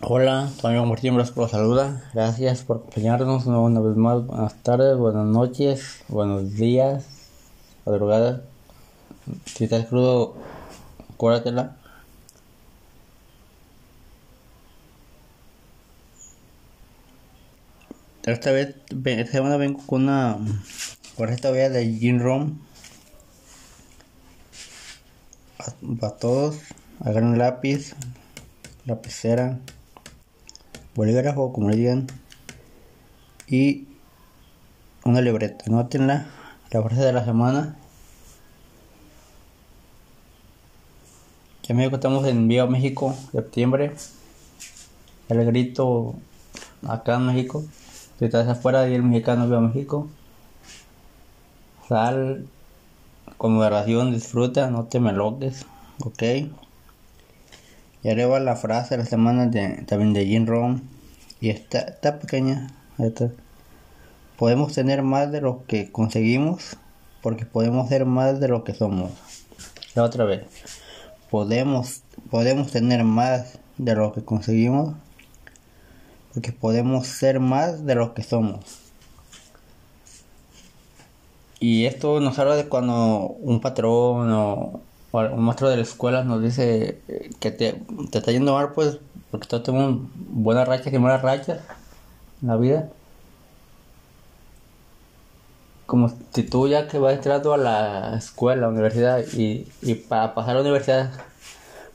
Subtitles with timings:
[0.00, 2.08] Hola, tu amigo Martín Brasco lo saluda.
[2.14, 4.24] Gracias por acompañarnos una vez más.
[4.24, 7.04] Buenas tardes, buenas noches, buenos días,
[7.84, 8.44] madrugada.
[9.44, 10.36] Si estás crudo,
[11.16, 11.76] cúratela.
[18.22, 20.38] Esta vez, esta semana vengo con una
[21.16, 22.58] con esta vez de Gin Rom.
[25.98, 26.56] Para todos,
[27.00, 27.96] agarren un lápiz,
[28.86, 29.58] lapicera
[30.94, 32.06] bolígrafo, como le digan,
[33.46, 33.86] y
[35.04, 35.64] una libreta.
[35.66, 36.26] Anótenla,
[36.70, 37.76] la frase de la semana.
[41.62, 43.92] Ya me estamos en Viva México, septiembre.
[45.28, 46.14] El grito
[46.86, 47.64] acá en México.
[48.18, 50.08] Si estás afuera y el mexicano Viva México.
[51.88, 52.46] Sal
[53.38, 55.64] con moderación, disfruta, no te me loques,
[56.04, 56.22] ok.
[58.08, 60.82] Y la frase de la semana de, también de Jim Rohn.
[61.42, 62.68] Y esta, esta pequeña.
[64.38, 66.78] Podemos tener más de lo que conseguimos
[67.20, 69.10] porque podemos ser más de lo que somos.
[69.94, 70.46] La otra vez.
[71.30, 74.94] Podemos, podemos tener más de lo que conseguimos
[76.32, 78.64] porque podemos ser más de lo que somos.
[81.60, 84.80] Y esto nos habla de cuando un patrón o
[85.12, 87.00] un maestro de la escuela nos dice
[87.40, 88.98] que te, te está yendo mal, pues,
[89.30, 91.60] porque todos tenemos buenas rachas y malas rachas
[92.42, 92.90] en la vida.
[95.86, 100.34] Como si tú ya que vas entrando a la escuela, la universidad, y, y para
[100.34, 101.10] pasar a la universidad,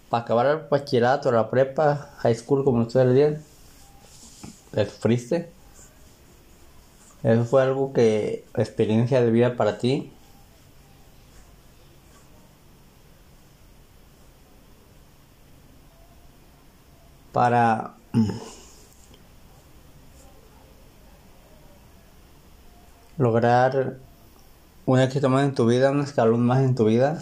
[0.09, 3.43] para acabar el bachillerato, la prepa, high school, como ustedes le digan,
[4.71, 5.49] le sufriste.
[7.21, 10.11] Eso fue algo que, experiencia de vida para ti,
[17.33, 17.95] para
[23.17, 23.97] lograr
[24.85, 27.21] un éxito más en tu vida, un escalón más en tu vida.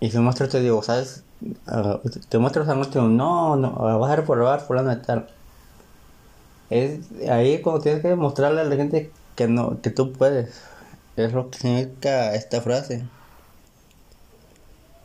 [0.00, 1.24] Y si muestro te digo, ¿sabes?
[1.66, 1.98] Uh,
[2.28, 5.28] te muestro esa noche, no, no, vas a reprobar fulano de tal.
[6.70, 10.54] Es ahí cuando tienes que mostrarle a la gente que no, que tú puedes.
[11.16, 13.04] Es lo que significa esta frase.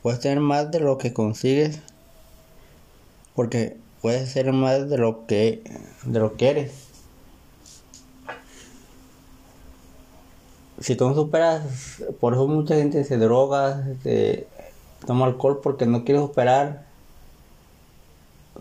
[0.02, 1.82] Puedes tener más de lo que consigues
[3.40, 5.64] porque puedes ser más de lo que
[6.04, 6.90] de lo que eres.
[10.82, 14.46] Si tú no superas por eso mucha gente se droga se
[15.08, 16.86] toma alcohol porque no quiere superar.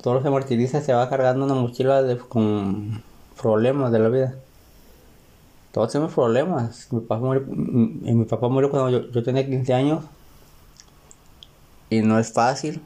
[0.01, 3.03] Todo se martiriza se va cargando una mochila de, con
[3.37, 4.37] problemas de la vida.
[5.73, 6.87] Todos tenemos problemas.
[6.93, 10.05] Mi papá murió, mi papá murió cuando yo tenía 15 años.
[11.91, 12.81] Y no es fácil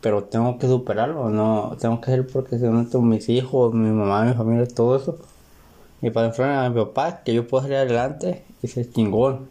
[0.00, 3.90] pero tengo que superarlo, no tengo que hacer porque si no tengo mis hijos, mi
[3.90, 5.18] mamá, mi familia, todo eso.
[6.00, 9.48] Y para enfrentar a mi papá, que yo puedo salir adelante y ser chingón.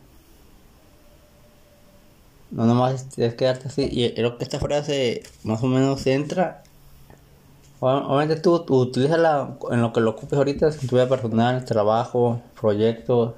[2.52, 3.90] No nomás es quedarte así.
[3.91, 6.64] Y creo que esta frase más o menos entra.
[7.79, 12.41] Obviamente tú, tú utilízala en lo que lo ocupes ahorita, en tu vida personal, trabajo,
[12.59, 13.34] proyectos,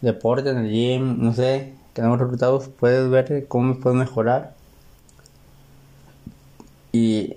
[0.00, 4.55] deporte en el gym, no sé, tenemos resultados, puedes ver cómo puedes mejorar
[6.96, 7.36] y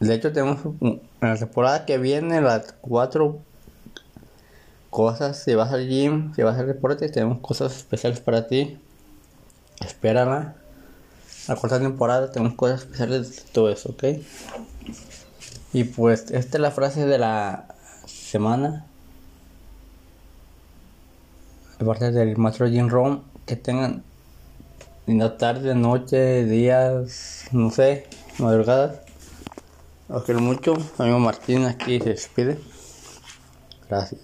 [0.00, 3.38] de hecho tenemos en la temporada que viene las cuatro
[4.90, 5.40] cosas.
[5.44, 8.78] Si vas al gym, si vas al deporte, tenemos cosas especiales para ti.
[9.80, 10.56] Espérala.
[11.46, 14.04] La cuarta temporada tenemos cosas especiales de todo eso, ¿ok?
[15.72, 17.68] Y pues esta es la frase de la
[18.06, 18.86] semana.
[21.78, 24.02] Aparte del maestro Jim Rom, que tengan
[25.06, 28.06] linda tarde, noche, días, no sé,
[28.38, 29.00] madrugadas.
[30.08, 30.76] Os quiero mucho.
[30.98, 32.58] Amigo Martín aquí se despide.
[33.88, 34.20] Gracias.